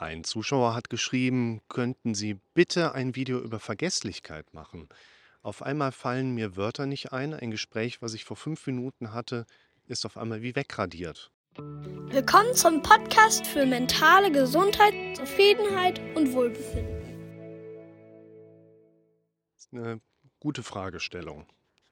[0.00, 4.88] Ein Zuschauer hat geschrieben, könnten Sie bitte ein Video über Vergesslichkeit machen?
[5.42, 7.34] Auf einmal fallen mir Wörter nicht ein.
[7.34, 9.44] Ein Gespräch, was ich vor fünf Minuten hatte,
[9.88, 11.32] ist auf einmal wie wegradiert.
[11.56, 17.02] Willkommen zum Podcast für mentale Gesundheit, Zufriedenheit und Wohlbefinden.
[19.56, 20.00] Das ist eine
[20.38, 21.44] gute Fragestellung.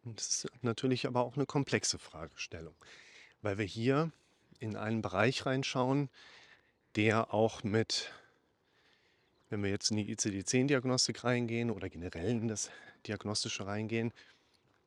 [0.04, 2.76] Das ist natürlich aber auch eine komplexe Fragestellung,
[3.42, 4.12] weil wir hier
[4.60, 6.08] in einen Bereich reinschauen,
[6.96, 8.10] der auch mit,
[9.50, 12.70] wenn wir jetzt in die ICD-10-Diagnostik reingehen oder generell in das
[13.06, 14.12] Diagnostische reingehen,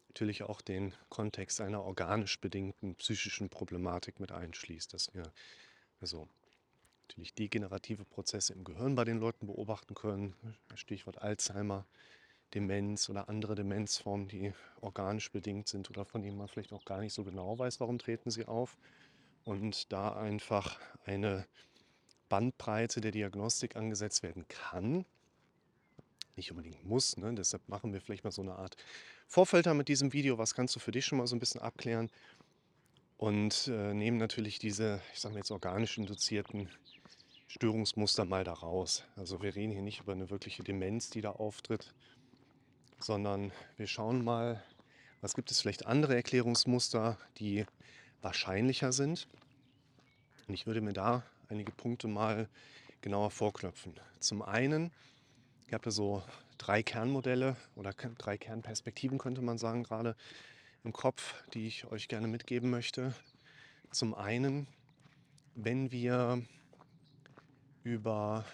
[0.09, 5.31] natürlich auch den Kontext einer organisch bedingten psychischen Problematik mit einschließt, dass wir
[6.01, 6.27] also
[7.07, 10.35] natürlich degenerative Prozesse im Gehirn bei den Leuten beobachten können,
[10.73, 11.85] Stichwort Alzheimer,
[12.55, 17.01] Demenz oder andere Demenzformen, die organisch bedingt sind oder von denen man vielleicht auch gar
[17.01, 18.77] nicht so genau weiß, warum treten sie auf.
[19.43, 21.47] Und da einfach eine
[22.29, 25.05] Bandbreite der Diagnostik angesetzt werden kann.
[26.35, 27.33] Nicht unbedingt muss, ne?
[27.33, 28.77] deshalb machen wir vielleicht mal so eine Art
[29.27, 30.37] Vorfilter mit diesem Video.
[30.37, 32.09] Was kannst du für dich schon mal so ein bisschen abklären?
[33.17, 36.69] Und äh, nehmen natürlich diese, ich sage mal jetzt organisch induzierten
[37.49, 39.03] Störungsmuster mal da raus.
[39.17, 41.93] Also wir reden hier nicht über eine wirkliche Demenz, die da auftritt,
[42.99, 44.63] sondern wir schauen mal,
[45.19, 47.65] was gibt es vielleicht andere Erklärungsmuster, die
[48.21, 49.27] wahrscheinlicher sind.
[50.47, 52.47] Und ich würde mir da einige Punkte mal
[53.01, 53.99] genauer vorknöpfen.
[54.19, 54.91] Zum einen,
[55.67, 56.23] ich habe da so
[56.57, 60.15] drei Kernmodelle oder drei Kernperspektiven, könnte man sagen, gerade
[60.83, 63.13] im Kopf, die ich euch gerne mitgeben möchte.
[63.91, 64.67] Zum einen,
[65.55, 66.43] wenn wir
[67.83, 68.45] über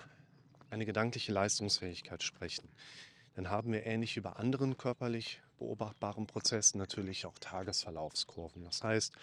[0.70, 2.70] eine gedankliche Leistungsfähigkeit sprechen,
[3.36, 8.64] dann haben wir ähnlich wie bei anderen körperlich beobachtbaren Prozessen natürlich auch Tagesverlaufskurven.
[8.64, 9.14] Das heißt,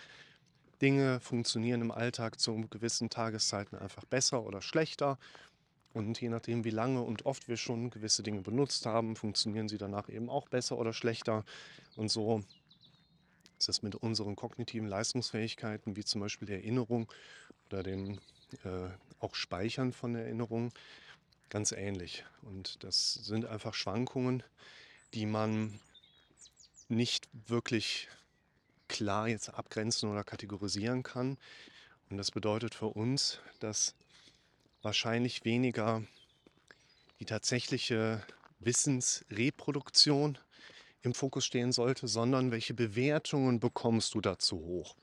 [0.82, 5.18] Dinge funktionieren im Alltag zu gewissen Tageszeiten einfach besser oder schlechter.
[5.94, 9.78] Und je nachdem, wie lange und oft wir schon gewisse Dinge benutzt haben, funktionieren sie
[9.78, 11.44] danach eben auch besser oder schlechter.
[11.96, 12.42] Und so
[13.58, 17.10] ist es mit unseren kognitiven Leistungsfähigkeiten, wie zum Beispiel der Erinnerung
[17.68, 18.18] oder dem
[18.64, 18.88] äh,
[19.20, 20.72] auch Speichern von Erinnerungen,
[21.48, 22.24] ganz ähnlich.
[22.42, 24.42] Und das sind einfach Schwankungen,
[25.14, 25.78] die man
[26.88, 28.08] nicht wirklich
[28.92, 31.38] klar jetzt abgrenzen oder kategorisieren kann.
[32.10, 33.94] Und das bedeutet für uns, dass
[34.82, 36.02] wahrscheinlich weniger
[37.18, 38.22] die tatsächliche
[38.60, 40.38] Wissensreproduktion
[41.02, 44.94] im Fokus stehen sollte, sondern welche Bewertungen bekommst du dazu hoch.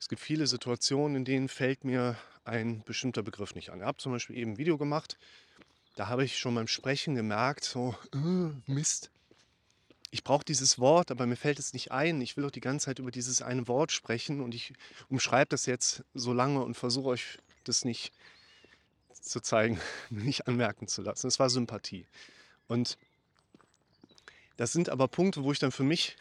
[0.00, 3.80] Es gibt viele Situationen, in denen fällt mir ein bestimmter Begriff nicht an.
[3.80, 5.16] Ich habe zum Beispiel eben ein Video gemacht,
[5.96, 9.10] da habe ich schon beim Sprechen gemerkt, so, äh, Mist,
[10.10, 12.20] ich brauche dieses Wort, aber mir fällt es nicht ein.
[12.20, 14.72] Ich will doch die ganze Zeit über dieses eine Wort sprechen und ich
[15.08, 18.12] umschreibe das jetzt so lange und versuche euch das nicht
[19.20, 19.78] zu zeigen,
[20.10, 21.26] nicht anmerken zu lassen.
[21.26, 22.06] Es war Sympathie.
[22.66, 22.96] Und
[24.56, 26.16] das sind aber Punkte, wo ich dann für mich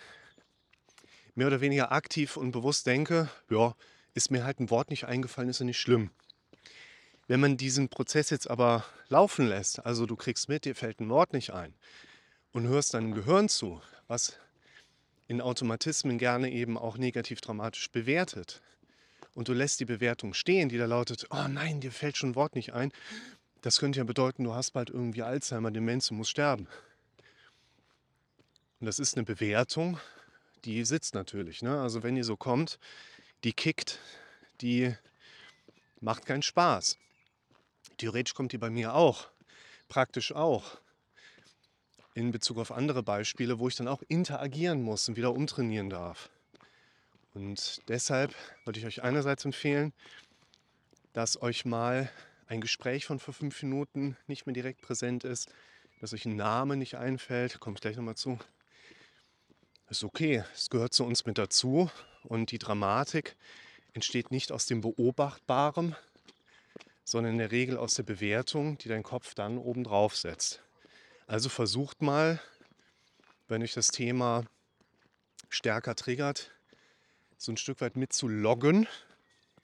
[1.35, 3.75] mehr oder weniger aktiv und bewusst denke, ja,
[4.13, 6.09] ist mir halt ein Wort nicht eingefallen, ist ja nicht schlimm.
[7.27, 11.09] Wenn man diesen Prozess jetzt aber laufen lässt, also du kriegst mit, dir fällt ein
[11.09, 11.73] Wort nicht ein,
[12.53, 14.37] und hörst deinem Gehirn zu, was
[15.27, 18.61] in Automatismen gerne eben auch negativ dramatisch bewertet,
[19.37, 22.35] und du lässt die Bewertung stehen, die da lautet, oh nein, dir fällt schon ein
[22.35, 22.91] Wort nicht ein,
[23.61, 26.67] das könnte ja bedeuten, du hast bald irgendwie Alzheimer, Demenz und musst sterben.
[28.79, 29.99] Und das ist eine Bewertung,
[30.65, 31.61] die sitzt natürlich.
[31.61, 31.79] Ne?
[31.79, 32.79] Also wenn die so kommt,
[33.43, 33.99] die kickt,
[34.61, 34.95] die
[35.99, 36.97] macht keinen Spaß.
[37.97, 39.27] Theoretisch kommt die bei mir auch,
[39.87, 40.79] praktisch auch
[42.17, 46.31] in Bezug auf andere Beispiele, wo ich dann auch interagieren muss und wieder umtrainieren darf.
[47.35, 48.33] Und deshalb
[48.65, 49.93] würde ich euch einerseits empfehlen,
[51.13, 52.09] dass euch mal
[52.47, 55.53] ein Gespräch von vor fünf Minuten nicht mehr direkt präsent ist,
[56.01, 58.39] dass euch ein Name nicht einfällt, komme ich gleich nochmal zu.
[59.87, 61.91] Ist okay, es gehört zu uns mit dazu
[62.23, 63.35] und die Dramatik
[63.93, 65.95] entsteht nicht aus dem Beobachtbaren,
[67.03, 70.63] sondern in der Regel aus der Bewertung, die dein Kopf dann obendrauf setzt.
[71.29, 72.39] Also versucht mal,
[73.49, 74.45] wenn euch das Thema
[75.49, 76.53] stärker triggert,
[77.37, 78.87] so ein Stück weit mitzuloggen,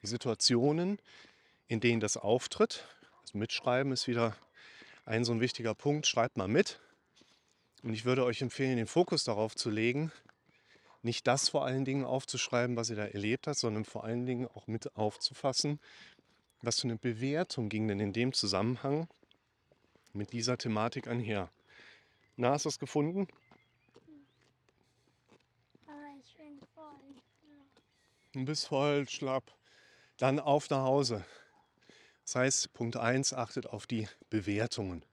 [0.01, 0.99] die Situationen,
[1.67, 2.85] in denen das auftritt.
[3.21, 4.35] Das Mitschreiben ist wieder
[5.05, 6.05] ein so ein wichtiger Punkt.
[6.05, 6.81] Schreibt mal mit.
[7.81, 10.11] Und ich würde euch empfehlen, den Fokus darauf zu legen,
[11.01, 14.47] nicht das vor allen Dingen aufzuschreiben, was ihr da erlebt habt, sondern vor allen Dingen
[14.47, 15.79] auch mit aufzufassen,
[16.61, 19.07] was für eine Bewertung ging denn in dem Zusammenhang
[20.13, 21.49] mit dieser Thematik einher.
[22.35, 23.27] Na, hast du es gefunden?
[25.85, 26.93] Aber ich bin voll.
[28.33, 29.51] Du bist voll schlapp.
[30.17, 31.25] Dann auf nach Hause.
[32.25, 35.03] Das heißt, Punkt 1, achtet auf die Bewertungen.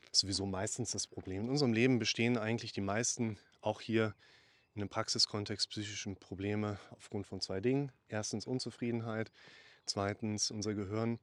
[0.00, 1.44] Das ist sowieso meistens das Problem.
[1.44, 4.14] In unserem Leben bestehen eigentlich die meisten, auch hier
[4.74, 7.92] in einem Praxiskontext, psychischen Probleme aufgrund von zwei Dingen.
[8.08, 9.30] Erstens Unzufriedenheit,
[9.86, 11.18] zweitens unser Gehirn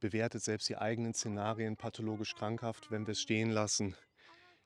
[0.00, 2.90] bewertet selbst die eigenen Szenarien pathologisch krankhaft.
[2.90, 3.94] Wenn wir es stehen lassen,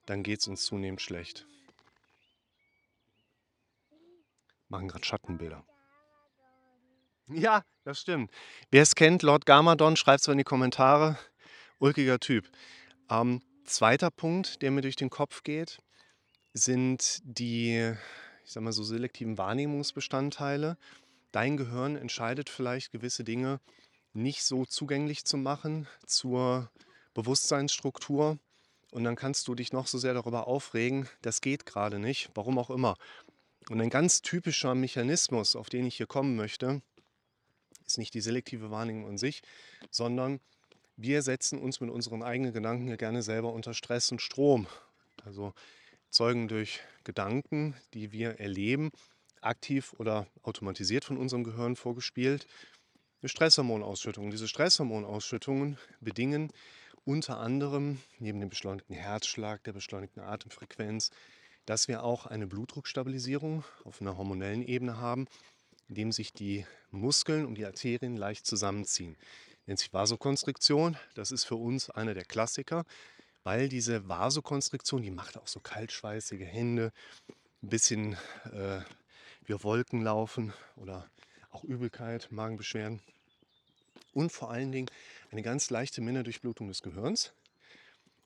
[0.06, 1.46] dann geht es uns zunehmend schlecht.
[4.68, 5.64] Machen gerade Schattenbilder.
[7.28, 8.30] Ja, das stimmt.
[8.70, 11.18] Wer es kennt, Lord Gamadon, schreibt es in die Kommentare.
[11.78, 12.50] Ulkiger Typ.
[13.10, 15.78] Ähm, zweiter Punkt, der mir durch den Kopf geht,
[16.52, 17.94] sind die,
[18.44, 20.76] ich sag mal so, selektiven Wahrnehmungsbestandteile.
[21.32, 23.60] Dein Gehirn entscheidet vielleicht gewisse Dinge
[24.14, 26.70] nicht so zugänglich zu machen zur
[27.14, 28.38] Bewusstseinsstruktur.
[28.90, 32.58] Und dann kannst du dich noch so sehr darüber aufregen, das geht gerade nicht, warum
[32.58, 32.96] auch immer.
[33.68, 36.80] Und ein ganz typischer Mechanismus, auf den ich hier kommen möchte,
[37.86, 39.42] ist nicht die selektive Wahrnehmung an sich,
[39.90, 40.40] sondern
[40.96, 44.66] wir setzen uns mit unseren eigenen Gedanken ja gerne selber unter Stress und Strom.
[45.24, 45.54] Also
[46.10, 48.92] zeugen durch Gedanken, die wir erleben,
[49.40, 52.46] aktiv oder automatisiert von unserem Gehirn vorgespielt,
[53.24, 54.30] eine Stresshormonausschüttung.
[54.30, 56.52] Diese Stresshormonausschüttungen bedingen
[57.06, 61.10] unter anderem neben dem beschleunigten Herzschlag, der beschleunigten Atemfrequenz,
[61.64, 65.26] dass wir auch eine Blutdruckstabilisierung auf einer hormonellen Ebene haben,
[65.88, 69.16] indem sich die Muskeln und die Arterien leicht zusammenziehen.
[69.64, 70.98] Nennt sich Vasokonstriktion.
[71.14, 72.84] Das ist für uns einer der Klassiker,
[73.42, 76.92] weil diese Vasokonstriktion, die macht auch so kaltschweißige Hände,
[77.62, 78.18] ein bisschen
[78.52, 78.80] äh,
[79.46, 81.08] wie Wolken laufen oder
[81.50, 83.00] auch Übelkeit, Magenbeschwerden
[84.14, 84.90] und vor allen Dingen
[85.30, 87.32] eine ganz leichte Minderdurchblutung des Gehirns.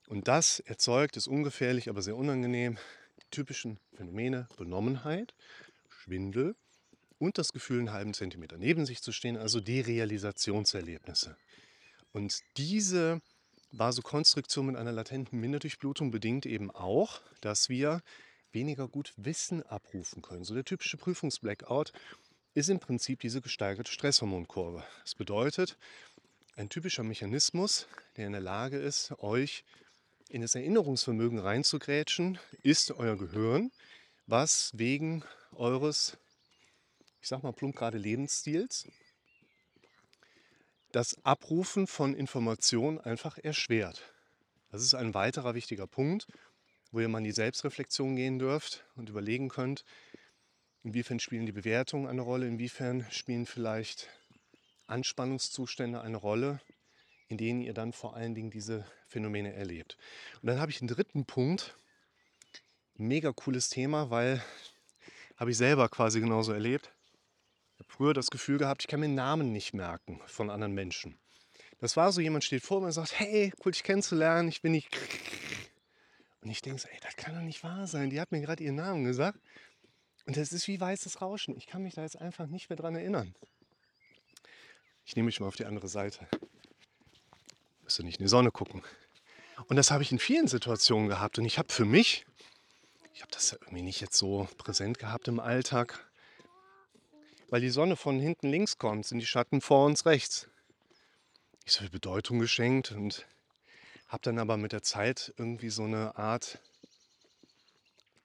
[0.09, 2.79] Und das erzeugt, ist ungefährlich, aber sehr unangenehm,
[3.23, 5.35] die typischen Phänomene Benommenheit,
[5.89, 6.55] Schwindel
[7.19, 11.37] und das Gefühl, einen halben Zentimeter neben sich zu stehen, also Derealisationserlebnisse.
[12.13, 13.21] Und diese
[13.73, 18.03] Vasokonstriktion mit einer latenten Minderdurchblutung bedingt eben auch, dass wir
[18.51, 20.45] weniger gut Wissen abrufen können.
[20.45, 21.93] So der typische Prüfungsblackout
[22.59, 24.85] ist im Prinzip diese gesteigerte Stresshormonkurve.
[25.03, 25.77] Das bedeutet,
[26.57, 29.65] ein typischer Mechanismus, der in der Lage ist, euch
[30.29, 33.71] in das Erinnerungsvermögen reinzugrätschen, ist euer Gehirn,
[34.27, 36.17] was wegen eures,
[37.23, 38.89] ich sag mal plump gerade Lebensstils,
[40.91, 44.03] das Abrufen von Informationen einfach erschwert.
[44.73, 46.27] Das ist ein weiterer wichtiger Punkt,
[46.91, 49.85] wo ihr mal in die Selbstreflexion gehen dürft und überlegen könnt,
[50.83, 54.09] inwiefern spielen die Bewertungen eine Rolle, inwiefern spielen vielleicht
[54.87, 56.61] Anspannungszustände eine Rolle,
[57.29, 59.99] in denen ihr dann vor allen Dingen diese Phänomene erlebt.
[60.43, 61.77] Und dann habe ich einen dritten Punkt,
[62.95, 64.43] mega cooles Thema, weil
[65.37, 66.93] habe ich selber quasi genauso erlebt.
[67.75, 71.19] Ich habe früher das Gefühl gehabt, ich kann mir Namen nicht merken von anderen Menschen.
[71.81, 74.73] Das war so, jemand steht vor mir und sagt, hey, cool dich kennenzulernen, ich bin
[74.73, 74.89] nicht...
[76.41, 78.11] Und ich denke so, ey, das kann doch nicht wahr sein.
[78.11, 79.39] Die hat mir gerade ihren Namen gesagt.
[80.29, 81.57] Und das ist wie weißes Rauschen.
[81.57, 83.35] Ich kann mich da jetzt einfach nicht mehr dran erinnern.
[85.07, 86.29] Ich nehme mich mal auf die andere Seite.
[87.83, 88.83] Müsste nicht in die Sonne gucken.
[89.69, 91.39] Und das habe ich in vielen Situationen gehabt.
[91.39, 92.27] Und ich habe für mich,
[93.15, 96.07] ich habe das ja irgendwie nicht jetzt so präsent gehabt im Alltag,
[97.49, 100.47] weil die Sonne von hinten links kommt, sind die Schatten vor uns rechts.
[101.65, 103.27] Ich so viel Bedeutung geschenkt und
[104.09, 106.61] habe dann aber mit der Zeit irgendwie so eine Art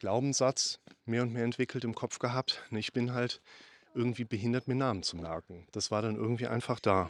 [0.03, 2.61] Glaubenssatz mehr und mehr entwickelt im Kopf gehabt.
[2.71, 3.41] Ich bin halt
[3.93, 5.65] irgendwie behindert, mir Namen zu merken.
[5.71, 7.09] Das war dann irgendwie einfach da.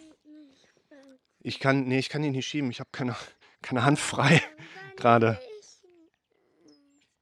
[1.39, 2.69] Ich kann, nee, ich kann ihn nicht schieben.
[2.69, 3.15] Ich habe keine,
[3.63, 4.43] keine Hand frei
[4.95, 5.41] gerade.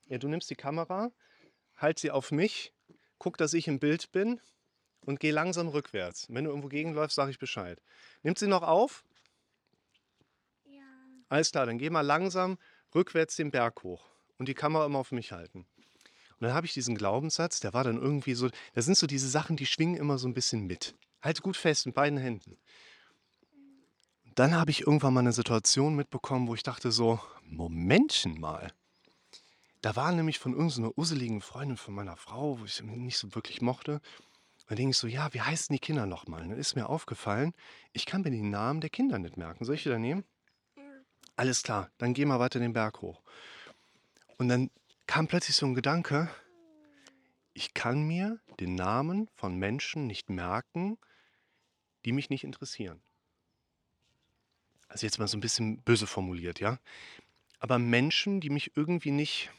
[0.07, 1.09] Ja, du nimmst die Kamera,
[1.77, 2.73] halt sie auf mich,
[3.17, 4.41] guck, dass ich im Bild bin
[5.05, 6.27] und geh langsam rückwärts.
[6.27, 7.81] Wenn du irgendwo gegenläufst, sage ich Bescheid.
[8.23, 9.05] Nimmt sie noch auf?
[10.65, 10.83] Ja.
[11.29, 12.57] Alles klar, dann geh mal langsam
[12.93, 14.10] rückwärts den Berg hoch
[14.41, 15.67] und die Kamera immer auf mich halten.
[16.39, 19.29] Und dann habe ich diesen Glaubenssatz, der war dann irgendwie so, das sind so diese
[19.29, 20.95] Sachen, die schwingen immer so ein bisschen mit.
[21.21, 22.57] Halt gut fest mit beiden Händen.
[24.33, 28.73] Dann habe ich irgendwann mal eine Situation mitbekommen, wo ich dachte so, Momentchen mal.
[29.83, 33.61] Da war nämlich von irgendeiner useligen Freundin von meiner Frau, wo ich nicht so wirklich
[33.61, 34.01] mochte.
[34.67, 36.39] Da denke ich so, ja, wie heißen die Kinder nochmal?
[36.39, 37.53] Dann ist mir aufgefallen,
[37.93, 39.65] ich kann mir den Namen der Kinder nicht merken.
[39.65, 40.23] Soll ich die da nehmen?
[40.75, 40.81] Ja.
[41.35, 43.21] Alles klar, dann geh mal weiter den Berg hoch.
[44.41, 44.71] Und dann
[45.05, 46.27] kam plötzlich so ein Gedanke,
[47.53, 50.97] ich kann mir den Namen von Menschen nicht merken,
[52.05, 53.03] die mich nicht interessieren.
[54.87, 56.79] Also jetzt mal so ein bisschen böse formuliert, ja.
[57.59, 59.51] Aber Menschen, die mich irgendwie nicht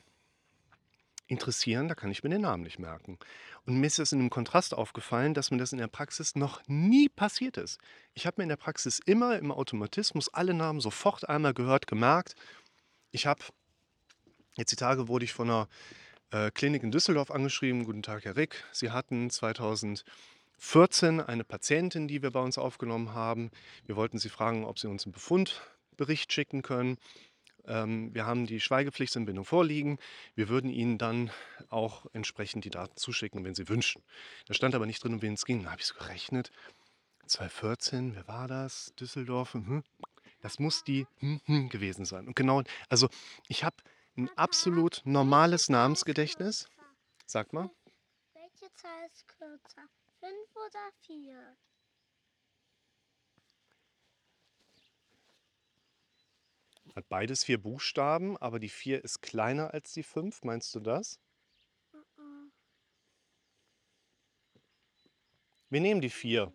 [1.28, 3.20] interessieren, da kann ich mir den Namen nicht merken.
[3.64, 6.60] Und mir ist es in dem Kontrast aufgefallen, dass mir das in der Praxis noch
[6.66, 7.78] nie passiert ist.
[8.14, 12.34] Ich habe mir in der Praxis immer im Automatismus alle Namen sofort einmal gehört, gemerkt.
[13.12, 13.44] Ich habe,
[14.56, 15.68] jetzt die Tage wurde ich von einer
[16.30, 17.84] äh, Klinik in Düsseldorf angeschrieben.
[17.84, 18.64] Guten Tag, Herr Rick.
[18.72, 23.50] Sie hatten 2014 eine Patientin, die wir bei uns aufgenommen haben.
[23.86, 26.98] Wir wollten Sie fragen, ob Sie uns einen Befundbericht schicken können.
[27.66, 29.98] Ähm, wir haben die Schweigepflichtentbindung vorliegen.
[30.34, 31.30] Wir würden Ihnen dann
[31.68, 34.02] auch entsprechend die Daten zuschicken, wenn Sie wünschen.
[34.46, 35.62] Da stand aber nicht drin, um wen es ging.
[35.62, 36.50] Da habe ich so gerechnet.
[37.26, 38.92] 2014, wer war das?
[38.98, 39.54] Düsseldorf.
[39.54, 39.84] Hm.
[40.40, 42.26] Das muss die hm, hm, gewesen sein.
[42.26, 43.08] Und genau, also
[43.46, 43.76] ich habe
[44.16, 46.68] ein absolut normales Namensgedächtnis.
[47.26, 47.70] Sag mal.
[48.34, 49.88] Welche Zahl ist kürzer?
[50.20, 51.56] Fünf oder vier?
[56.94, 60.42] Hat beides vier Buchstaben, aber die vier ist kleiner als die fünf.
[60.42, 61.18] Meinst du das?
[65.70, 66.52] Wir nehmen die vier.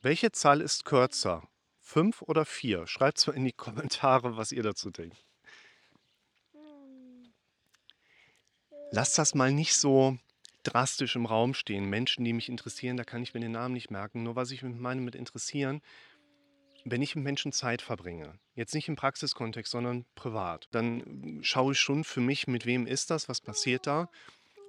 [0.00, 1.46] Welche Zahl ist kürzer?
[1.78, 2.86] Fünf oder vier?
[2.86, 5.22] Schreibt es mal in die Kommentare, was ihr dazu denkt.
[8.94, 10.18] Lasst das mal nicht so
[10.62, 11.90] drastisch im Raum stehen.
[11.90, 14.22] Menschen, die mich interessieren, da kann ich mir den Namen nicht merken.
[14.22, 15.82] Nur was ich meine mit interessieren,
[16.84, 21.80] wenn ich mit Menschen Zeit verbringe, jetzt nicht im Praxiskontext, sondern privat, dann schaue ich
[21.80, 24.08] schon für mich, mit wem ist das, was passiert da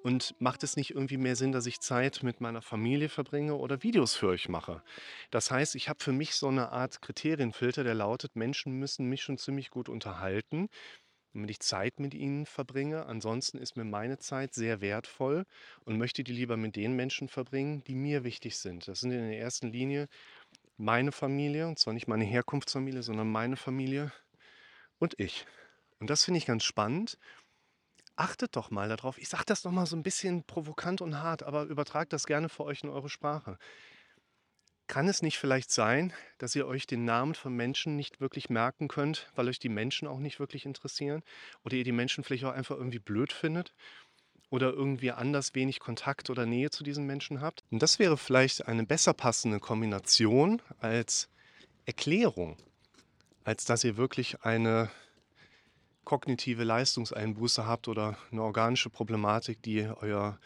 [0.02, 3.84] und macht es nicht irgendwie mehr Sinn, dass ich Zeit mit meiner Familie verbringe oder
[3.84, 4.82] Videos für euch mache.
[5.30, 9.22] Das heißt, ich habe für mich so eine Art Kriterienfilter, der lautet, Menschen müssen mich
[9.22, 10.70] schon ziemlich gut unterhalten,
[11.36, 13.06] damit ich Zeit mit ihnen verbringe.
[13.06, 15.46] Ansonsten ist mir meine Zeit sehr wertvoll
[15.84, 18.88] und möchte die lieber mit den Menschen verbringen, die mir wichtig sind.
[18.88, 20.08] Das sind in der ersten Linie
[20.78, 24.14] meine Familie, und zwar nicht meine Herkunftsfamilie, sondern meine Familie
[24.98, 25.46] und ich.
[26.00, 27.18] Und das finde ich ganz spannend.
[28.16, 29.18] Achtet doch mal darauf.
[29.18, 32.48] Ich sage das noch mal so ein bisschen provokant und hart, aber übertragt das gerne
[32.48, 33.58] für euch in eure Sprache.
[34.96, 38.88] Kann es nicht vielleicht sein, dass ihr euch den Namen von Menschen nicht wirklich merken
[38.88, 41.22] könnt, weil euch die Menschen auch nicht wirklich interessieren?
[41.66, 43.74] Oder ihr die Menschen vielleicht auch einfach irgendwie blöd findet?
[44.50, 47.66] oder irgendwie anders wenig Kontakt oder Nähe zu diesen Menschen habt.
[47.72, 51.28] Und das wäre vielleicht eine besser passende Kombination als
[51.86, 52.56] Erklärung,
[53.44, 54.90] als dass ihr wirklich eine
[56.06, 60.40] kognitive Leistungseinbuße habt oder eine organische Problematik, die euer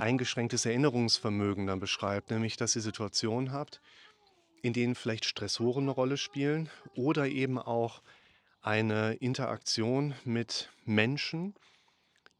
[0.00, 3.80] eingeschränktes Erinnerungsvermögen dann beschreibt, nämlich dass ihr Situationen habt,
[4.62, 8.02] in denen vielleicht Stressoren eine Rolle spielen oder eben auch
[8.62, 11.54] eine Interaktion mit Menschen,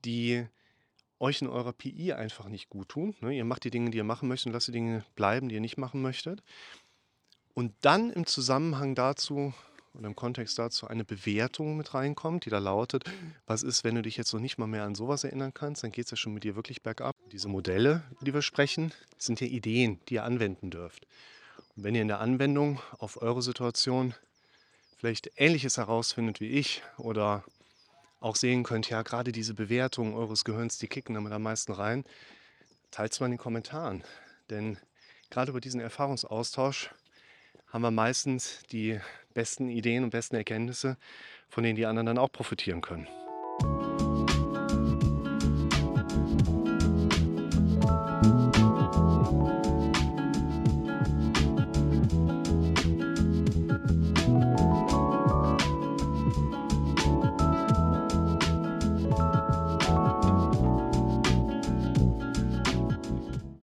[0.05, 0.47] die
[1.19, 3.15] euch in eurer PI einfach nicht gut tun.
[3.21, 3.37] Ne?
[3.37, 5.61] Ihr macht die Dinge, die ihr machen möchtet und lasst die Dinge bleiben, die ihr
[5.61, 6.43] nicht machen möchtet.
[7.55, 9.53] Und dann im Zusammenhang dazu
[9.95, 13.05] oder im Kontext dazu eine Bewertung mit reinkommt, die da lautet,
[13.47, 15.93] was ist, wenn du dich jetzt noch nicht mal mehr an sowas erinnern kannst, dann
[15.93, 17.17] geht es ja schon mit dir wirklich bergab.
[17.33, 21.07] Diese Modelle, über die wir sprechen, sind ja Ideen, die ihr anwenden dürft.
[21.77, 24.15] Und wenn ihr in der Anwendung auf eure Situation
[24.97, 27.45] vielleicht Ähnliches herausfindet wie ich oder
[28.21, 32.05] auch sehen könnt, ja, gerade diese Bewertungen eures Gehirns, die kicken damit am meisten rein,
[32.91, 34.05] teilt es mal in den Kommentaren.
[34.51, 34.77] Denn
[35.31, 36.91] gerade über diesen Erfahrungsaustausch
[37.73, 39.01] haben wir meistens die
[39.35, 40.97] besten Ideen und besten Erkenntnisse,
[41.49, 43.07] von denen die anderen dann auch profitieren können.